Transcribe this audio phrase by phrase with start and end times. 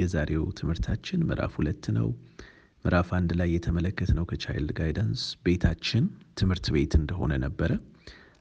[0.00, 2.08] የዛሬው ትምህርታችን ምዕራፍ ሁለት ነው።
[2.84, 6.04] ምዕራፍ አንድ ላይ የተመለከትነው ከቻይልድ ጋይዳንስ ቤታችን
[6.40, 7.72] ትምህርት ቤት እንደሆነ ነበረ።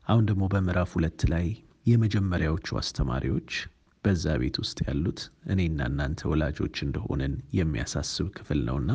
[0.07, 1.47] አሁን ደግሞ በምዕራፍ ሁለት ላይ
[1.91, 3.51] የመጀመሪያዎቹ አስተማሪዎች
[4.03, 5.19] በዛ ቤት ውስጥ ያሉት
[5.53, 8.91] እኔና እናንተ ወላጆች እንደሆነን የሚያሳስብ ክፍል ነውና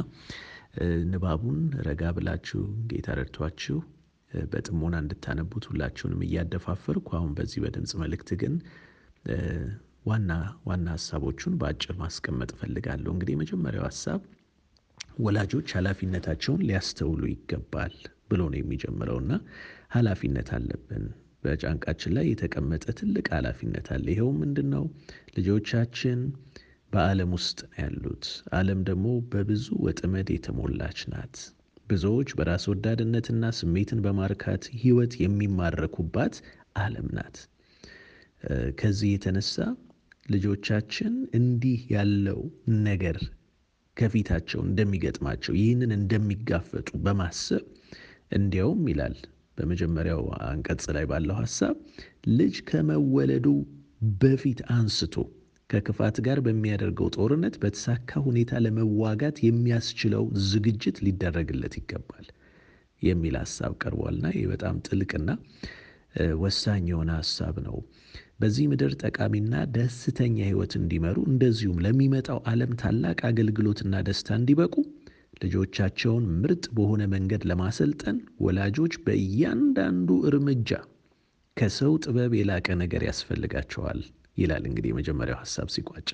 [1.10, 1.58] ንባቡን
[1.88, 2.60] ረጋ ብላችሁ
[2.90, 3.76] ጌታ ረድቷችሁ
[4.52, 8.54] በጥሞና እንድታነቡት ሁላችሁንም እያደፋፈርኩ አሁን በዚህ በድምፅ መልእክት ግን
[10.04, 10.32] ዋና
[10.66, 14.20] ዋና ሀሳቦቹን በአጭር ማስቀመጥ እፈልጋለሁ። እንግዲህ የመጀመሪያው ሀሳብ
[15.18, 17.94] ወላጆች ኃላፊነታቸውን ሊያስተውሉ ይገባል
[18.30, 19.32] ብሎ ነው የሚጀምረው እና
[19.94, 21.04] ኃላፊነት አለብን።
[21.44, 24.84] በጫንቃችን ላይ የተቀመጠ ትልቅ ኃላፊነት አለ። ይኸው ምንድን ነው?
[25.36, 26.20] ልጆቻችን
[26.92, 28.24] በዓለም ውስጥ ነው ያሉት።
[28.58, 31.36] ዓለም ደግሞ በብዙ ወጥመድ የተሞላች ናት።
[31.86, 36.36] ብዙዎች በራስ ወዳድነትና ስሜትን በማርካት ሕይወት የሚማረኩባት
[36.78, 37.36] ዓለም ናት።
[38.78, 39.56] ከዚህ የተነሳ
[40.26, 42.40] ልጆቻችን እንዲህ ያለው
[42.86, 43.18] ነገር
[43.96, 47.64] ከፊታቸው እንደሚገጥማቸው ይህንን እንደሚጋፈጡ በማሰብ
[48.36, 49.16] እንዲያውም ይላል
[49.58, 51.74] በመጀመሪያው አንቀጽ ላይ ባለው ሀሳብ
[52.38, 53.46] ልጅ ከመወለዱ
[54.22, 55.14] በፊት አንስቶ
[55.70, 62.26] ከክፋት ጋር በሚያደርገው ጦርነት በተሳካ ሁኔታ ለመዋጋት የሚያስችለው ዝግጅት ሊደረግለት ይገባል
[63.02, 65.30] የሚል ሀሳብ ቀርቧልና ይህ በጣም ጥልቅና
[66.42, 67.76] ወሳኝ የሆነ ሀሳብ ነው።
[68.40, 74.74] በዚህ ምድር ጠቃሚና ደስተኛ ሕይወት እንዲመሩ እንደዚሁም ለሚመጣው ዓለም ታላቅ አገልግሎትና ደስታ እንዲበቁ
[75.44, 80.70] ልጆቻቸውን ምርጥ በሆነ መንገድ ለማሰልጠን ወላጆች በእያንዳንዱ እርምጃ
[81.56, 84.00] ከሰው ጥበብ የላቀ ነገር ያስፈልጋቸዋል
[84.38, 86.08] ይላል። እንግዲህ የመጀመሪያው ሀሳብ ሲቋጭ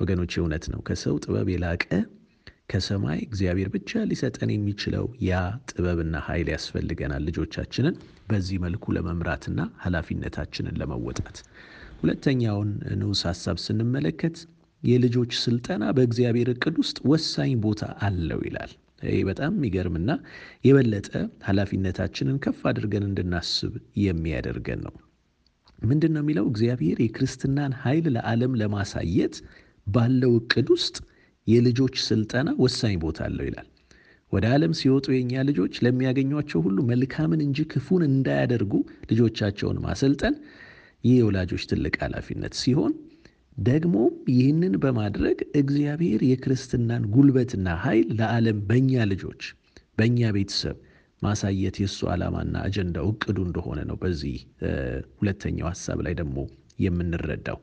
[0.00, 1.84] ወገኖች እውነት ነው። ከሰው ጥበብ የላቀ
[2.68, 5.32] ከሰማይ እግዚአብሔር ብቻ ሊሰጠን የሚችለው ያ
[5.70, 7.96] ጥበብና ኃይል ያስፈልገናል ልጆቻችንን
[8.30, 11.38] በዚህ መልኩ ለመምራትና ኃላፊነታችንን ለመወጣት።
[12.00, 12.70] ሁለተኛውን
[13.00, 14.38] ንዑስ ሀሳብ ስንመለከት
[14.82, 18.72] የልጆች ስልጠና በእግዚአብሔር እቅድ ውስጥ ወሳኝ ቦታ አለው ይላል።
[19.08, 20.10] ይህ በጣም የሚገርምና
[20.66, 21.08] የበለጠ
[21.48, 23.72] ኃላፊነታችንን ከፍ አድርገን እንድናስብ
[24.04, 24.94] የሚያደርገን ነው።
[25.82, 26.44] ምንድን ነው የሚለው?
[26.50, 29.34] እግዚአብሔር የክርስትናን ኃይል ለዓለም ለማሳየት
[29.86, 30.96] ባለው እቅድ ውስጥ
[31.46, 33.68] የልጆች ስልጠና ወሳኝ ቦታ አለው ይላል።
[34.32, 38.72] ወደ ዓለም ሲወጡ የእኛ ልጆች ለሚያገኟቸው ሁሉ መልካምን እንጂ ክፉን እንዳያደርጉ
[39.10, 40.36] ልጆቻቸውን ማሰልጠን
[41.04, 42.92] ይህ የወላጆች ትልቅ ኃላፊነት ሲሆን
[43.62, 43.96] ደግሞ
[44.32, 49.42] ይህንን በማድረግ እግዚአብሔር የክርስትናን ጉልበትና ኃይል ለዓለም በእኛ ልጆች
[49.98, 50.78] በእኛ ቤተሰብ
[51.22, 54.38] ማሳየት የእሱ ዓላማና አጀንዳው እቅዱ እንደሆነ ነው በዚህ
[55.20, 56.38] ሁለተኛው ሀሳብ ላይ ደግሞ
[56.84, 57.58] የምንረዳው።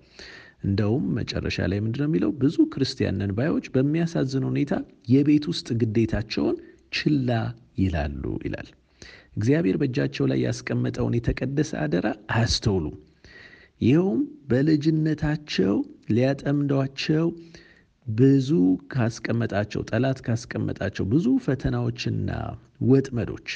[0.63, 2.31] እንደውም መጨረሻ ላይ ምንድነው የሚለው?
[2.41, 4.73] ብዙ ክርስቲያን ነን ባዮች በሚያሳዝን ሁኔታ
[5.13, 6.57] የቤት ውስጥ ግዴታቸውን
[6.93, 7.29] ችላ
[7.79, 8.69] ይላሉ ይላል።
[9.37, 12.97] እግዚአብሔር በእጃቸው ላይ ያስቀመጠውን የተቀደሰ አደራ አያስተውሉም።
[13.81, 14.19] ይኸውም
[14.49, 15.75] በልጅነታቸው
[16.11, 17.27] ሊያጠምዷቸው
[18.07, 18.49] ብዙ
[18.93, 22.29] ካስቀመጣቸው ጠላት ካስቀመጣቸው ብዙ ፈተናዎችና
[22.89, 23.49] ወጥመዶች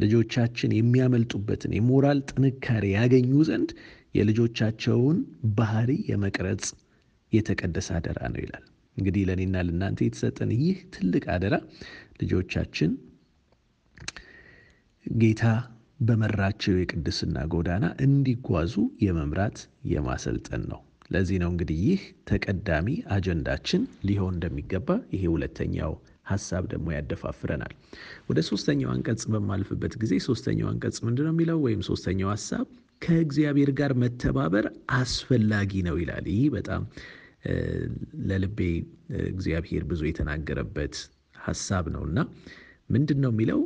[0.00, 3.70] ልጆቻችን የሚያመልጡበትን የሞራል ጥንካሬ ያገኙ ዘንድ
[4.18, 5.18] የልጆቻቸውን
[5.58, 6.64] ባህሪ የመቅረጽ
[7.32, 8.64] የተቀደሰ አደራ ነው ይላል።
[8.96, 11.54] እንግዲህ ለእኔና ለእናንተ የተሰጠን ይህ ትልቅ አደራ
[12.20, 12.90] ልጆቻችን
[15.06, 15.44] ጌታ
[16.00, 18.74] በመራቸው የቅድስና ጎዳና እንዲጓዙ
[19.04, 19.58] የመምራት
[19.92, 20.80] የማሰልጠን ነው።
[21.10, 22.00] ለዚህ ነው እንግዲህ ይህ
[22.30, 25.92] ተቀዳሚ አጀንዳችን ሊሆን እንደሚገባ ይሄ ሁለተኛው
[26.30, 27.74] ሀሳብ ደግሞ ያደፋፍረናል።
[28.28, 31.58] ወደ ሶስተኛው አንቀጽ በማልፍበት ጊዜ ሶስተኛው አንቀጽ ምንድን ነው የሚለው?
[31.66, 32.66] ወይም ሶስተኛው ሀሳብ
[33.02, 36.82] ከእግዚአብሔር ጋር መተባበር አስፈላጊ ነው ይላል። ይህ በጣም
[38.28, 38.58] ለልቤ
[39.30, 40.96] እግዚአብሔር ብዙ የተናገረበት
[41.40, 42.18] ሀሳብ ነው እና
[42.90, 43.60] ምንድን ነው የሚለው?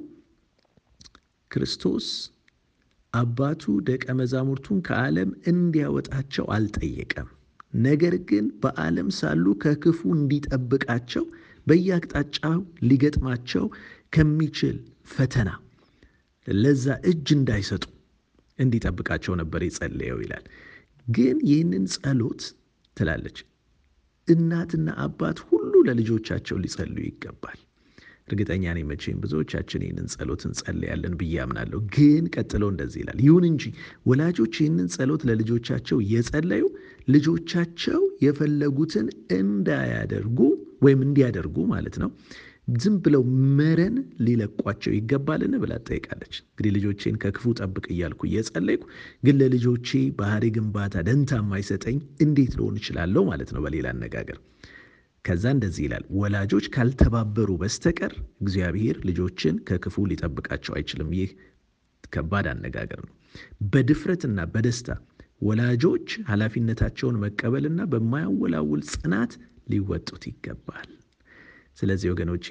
[1.50, 2.06] ክርስቶስ
[3.12, 7.28] አባቱ ደቀ መዛሙርቱን ከዓለም እንዲያወጣቸው አልጠየቀም።
[7.84, 11.24] ነገር ግን በዓለም ሳሉ ከክፉ እንዲጠብቃቸው
[11.66, 12.58] በየአቅጣጫው
[12.88, 13.64] ሊገጥማቸው
[14.12, 14.76] ከሚችል
[15.12, 15.50] ፈተና
[16.46, 17.84] ለዛ እጅ እንዳይሰጡ
[18.58, 20.44] እንዲጠብቃቸው ነበር የጸለየው ይላል።
[21.06, 22.42] ግን ይህንን ጸሎት
[22.96, 23.38] ትላለች
[24.28, 27.58] እናትና አባት ሁሉ ለልጆቻቸው ሊጸልዩ ይገባል።
[28.28, 33.64] እርግጠኛ ነኝ መቼም ብዙዎቻችን ይህንን ጸሎት እንጸልያለን ብዬ አምናለሁ። ግን ቀጥሎ እንደዚህ ይላል፣ ይሁን እንጂ
[34.06, 36.64] ወላጆች ይህንን ጸሎት ለልጆቻቸው እየጸለዩ
[37.08, 39.08] ልጆቻቸው የፈለጉትን
[39.38, 40.38] እንዳያደርጉ
[40.84, 42.10] ወይም እንዲያደርጉ ማለት ነው
[42.74, 43.22] ዝም ብለው
[43.58, 43.96] መረን
[44.26, 48.82] ሊለቋቸው ይገባልን ብላ ትጠይቃለች። እንግዲህ ልጆቼን ከክፉ ጠብቅ እያልኩ እየጸለይኩ
[49.26, 49.90] ግን ለልጆቼ
[50.20, 54.38] ባህሪ ግንባታ ደንታ የማይሰጠኝ እንዴት ልሆን እችላለሁ ማለት ነው በሌላ አነጋገር
[55.24, 61.30] ከዛ እንደዚህ ይላል፣ ወላጆች ካልተባበሩ በስተቀር እግዚአብሔር ልጆችን ከክፉ ሊጠብቃቸው አይችልም። ይህ
[62.12, 63.12] ከባድ አነጋገር ነው።
[63.72, 64.88] በድፍረትና በደስታ
[65.42, 69.32] ወላጆች ኃላፊነታቸውን መቀበልና በማያወላውል ጽናት
[69.66, 70.88] ሊወጡት ይገባል።
[71.78, 72.46] ስለዚህ ወገኖቼ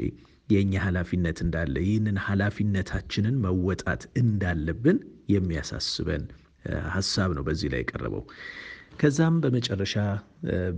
[0.49, 4.97] የእኛ ኃላፊነት እንዳለ ይህንን ኃላፊነታችንን መወጣት እንዳለብን
[5.33, 6.23] የሚያሳስበን
[6.91, 8.23] ሀሳብ ነው በዚህ ላይ የቀረበው።
[8.99, 9.93] ከዛም በመጨረሻ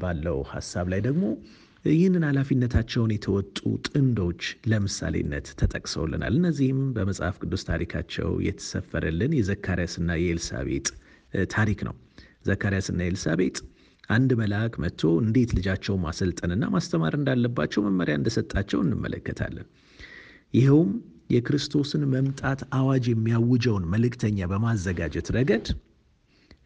[0.01, 1.23] ባለው ሀሳብ ላይ ደግሞ
[1.85, 4.41] ይህንን ኃላፊነታቸውን የተወጡ ጥንዶች
[4.71, 10.87] ለምሳሌነት ተጠቅሰውልናል። እነዚህም በመጽሐፍ ቅዱስ ታሪካቸው የተሰፈረልን የዘካርያስና የኤልሳቤጥ
[11.53, 11.95] ታሪክ ነው።
[12.45, 13.55] ዘካርያስና ኤልሳቤጥ
[14.09, 19.67] አንድ መልአክ መጥቶ እንዴት ልጃቸው ማሰልጠንና ማስተማር እንዳለባቸው መመሪያ እንደሰጣቸው እንመለከታለን።
[20.53, 20.91] ይኸውም
[21.29, 25.67] የክርስቶስን መምጣት አዋጅ የሚያውጀውን መልእክተኛ በማዘጋጀት ረገድ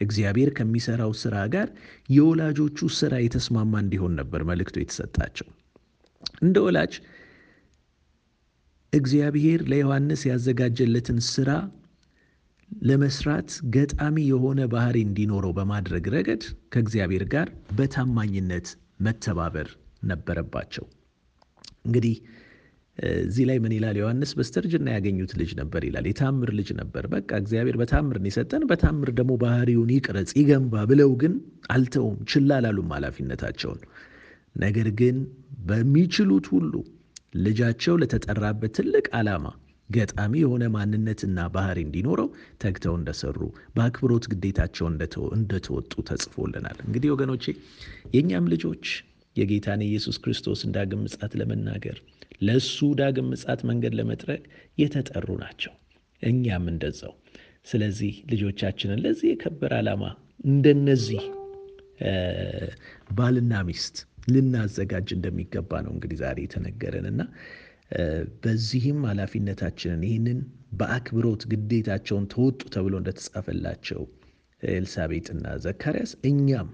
[0.02, 1.68] እግዚአብሔር ከሚሰራው ስራ ጋር
[2.10, 5.48] የወላጆቹ ስራ የተስማማ እንዲሆን ነበር መልእክቱ የተሰጣቸው።
[6.42, 6.94] እንደ ወላጅ
[8.94, 11.50] እግዚአብሔር ለዮሐንስ ያዘጋጀለትን ስራ
[12.72, 16.44] ለመስራት ገጣሚ የሆነ ባህሪ እንዲኖረው በማድረግ ረገድ
[16.74, 18.68] ከእግዚአብሔር ጋር በታማኝነት
[19.00, 19.70] መተባበር
[20.04, 20.86] ነበረባቸው።
[21.86, 22.16] እንግዲህ
[23.22, 24.32] እዚህ ላይ ምን ይላል ዮሐንስ?
[24.38, 29.92] በስተርጅና ያገኙት ልጅ ነበር ይላል። የታምር ልጅ ነበር። በቃ እግዚአብሔር በታምር የሰጠን በታምር ደግሞ ባህሪውን
[29.96, 31.36] ይቅረጽ ይገንባ ብለው ግን
[31.76, 33.82] አልተውም፣ ችላ አላሉም ኃላፊነታቸውን።
[34.56, 35.18] ነገር ግን
[35.66, 36.74] በሚችሉት ሁሉ
[37.40, 39.46] ልጃቸው ለተጠራበት ትልቅ ዓላማ
[39.90, 42.30] ገጣሚ የሆነ ማንነትና ባህሪ እንዲኖረው
[42.64, 43.38] ተግተው እንደሰሩ
[43.76, 44.96] በአክብሮት ግዴታቸውን
[45.38, 47.46] እንደተወጡ ተጽፎልናል። እንግዲህ ወገኖቼ
[48.16, 48.86] የእኛም ልጆች
[49.36, 51.98] የጌታን የኢየሱስ ክርስቶስን ዳግም ምጻት ለመናገር
[52.42, 54.44] ለእሱ ዳግም ምጻት መንገድ ለመጥረግ
[54.78, 55.74] የተጠሩ ናቸው።
[56.22, 57.14] እኛም እንደዛው።
[57.68, 60.04] ስለዚህ ልጆቻችንን ለዚህ የከበረ ዓላማ
[60.48, 61.24] እንደነዚህ
[63.18, 63.96] ባልና ሚስት
[64.34, 67.22] ልናዘጋጅ እንደሚገባ ነው እንግዲህ ዛሬ የተነገረን እና
[68.44, 70.40] በዚህም ኃላፊነታችንን ይህንን
[70.80, 74.02] በአክብሮት ግዴታቸውን ተወጡ ተብሎ እንደተጻፈላቸው
[74.64, 76.70] ኤልሳቤጥና ዘካርያስ እኛም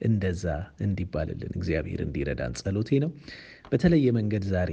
[0.00, 0.44] እንደዛ
[0.84, 3.10] እንዲባልልን እግዚአብሔር እንዲረዳን ጸሎቴ ነው።
[3.72, 4.72] በተለየ መንገድ ዛሬ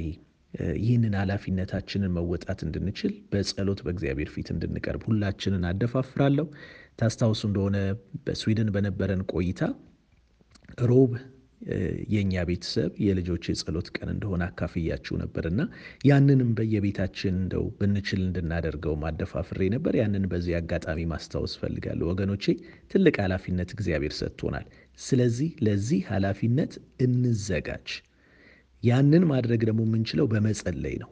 [0.82, 6.46] ይህንን ኃላፊነታችንን መወጣት እንድንችል በጸሎት በእግዚአብሔር ፊት እንድንቀርብ ሁላችንን አደፋፍራለሁ።
[7.00, 7.78] ታስታውሱ እንደሆነ
[8.26, 9.62] በስዊድን በነበረን ቆይታ
[10.84, 11.12] ሮብ
[12.12, 15.62] የእኛ ቤተሰብ የልጆች የጸሎት ቀን እንደሆነ አካፍያችሁ ነበርና
[16.08, 22.46] ያንንም በየቤታችን እንደው ብንችል እንድናደርገው ማደፋፍሬ ነበር። ያንን በዚህ አጋጣሚ ማስታወስ ፈልጋለሁ። ወገኖቼ
[22.92, 24.68] ትልቅ ኃላፊነት እግዚአብሔር ሰጥቶናል።
[25.00, 27.90] ስለዚህ ለዚህ ኃላፊነት እንዘጋጅ።
[28.84, 31.12] ያንን ማድረግ ደግሞ የምንችለው በመጸለይ ነው።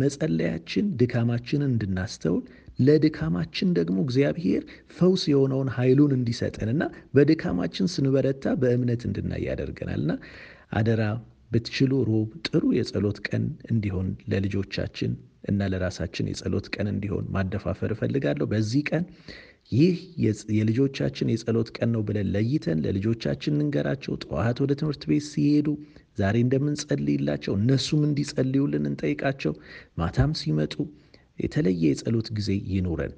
[0.00, 2.42] መጸለያችን ድካማችንን እንድናስተውል
[2.78, 4.62] ለድካማችን ደግሞ እግዚአብሔር
[4.96, 6.82] ፈውስ የሆነውን ኃይሉን እንዲሰጠንና
[7.16, 10.12] በድካማችን ስንበረታ በእምነት እንድናይ ያደርገናልና
[10.72, 11.02] አደራ
[11.50, 13.42] ብትችሉ ሮብ ጥሩ የጸሎት ቀን
[13.72, 15.12] እንዲሆን ለልጆቻችን
[15.50, 19.04] እና ለራሳችን የጸሎት ቀን እንዲሆን ማደፋፈር እፈልጋለሁ። በዚህ ቀን
[19.72, 19.96] ይህ
[20.56, 25.68] የልጆቻችን የጸሎት ቀን ነው ብለን ለይተን ለልጆቻችን እንገራቸው። ጠዋት ወደ ትምህርት ቤት ሲሄዱ
[26.18, 29.54] ዛሬ እንደምንጸልይላቸው እነሱም እንዲጸልዩልን እንጠይቃቸው።
[29.98, 30.74] ማታም ሲመጡ
[31.38, 33.14] የተለየ የጸሎት ጊዜ ይኑረን።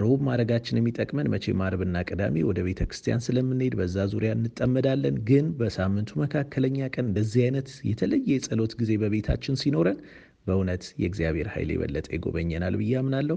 [0.00, 6.18] ሮብ ማድረጋችን የሚጠቅመን መቼም ዓርብና ቅዳሜ ወደ ቤተ ክርስቲያን ስለምንሄድ በዛ ዙሪያ እንጠመዳለን። ግን በሳምንቱ
[6.22, 9.98] መካከለኛ ቀን እንደዚህ አይነት የተለየ የጸሎት ጊዜ በቤታችን ሲኖረን
[10.46, 13.36] በእውነት የእግዚአብሔር ኃይል የበለጠ ይጎበኘናል ብዬ አምናለሁ።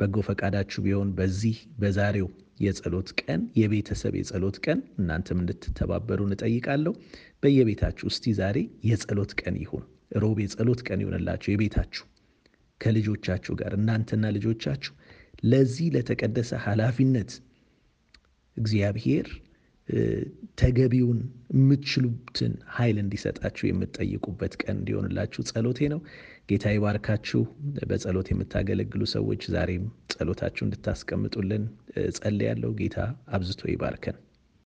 [0.00, 2.28] በጎ ፈቃዳችሁ ቢሆን በዚህ በዛሬው
[2.60, 6.92] የጸሎት ቀን የቤተሰብ የጸሎት ቀን እናንተም እንድትተባበሩን እጠይቃለሁ።
[7.42, 8.58] በየቤታችሁ እስቲ ዛሬ
[8.90, 9.84] የጸሎት ቀን ይሁን፣
[10.22, 12.04] ሮብ የጸሎት ቀን ይሆንላችሁ የቤታችሁ
[12.80, 14.92] ከልጆቻችሁ ጋር እናንተና ልጆቻችሁ
[15.44, 17.30] ለዚህ ለተቀደሰ ኃላፊነት
[18.56, 19.26] እግዚአብሔር
[20.60, 21.18] ተገቢውን
[21.54, 26.00] የምትችሉትን ኃይል እንዲሰጣችሁ የምትጠይቁበት ቀን እንዲሆንላችሁ ጸሎቴ ነው።
[26.50, 27.40] ጌታ ይባርካችሁ።
[27.90, 31.64] በጸሎት የምታገለግሉ ሰዎች ዛሬም ጸሎታችሁ እንድታስቀምጡልን
[32.18, 32.98] ጸልያለሁ። ጌታ
[33.30, 34.18] አብዝቶ ይባርከን።